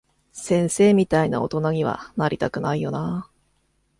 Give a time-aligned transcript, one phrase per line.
[0.33, 3.31] 先生みたいな大人には、なりたくないよなぁ。